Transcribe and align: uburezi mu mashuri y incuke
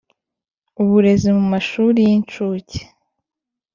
uburezi 0.81 1.27
mu 1.37 1.43
mashuri 1.53 1.99
y 2.07 2.11
incuke 2.15 2.79